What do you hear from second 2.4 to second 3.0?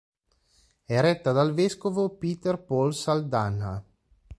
Paul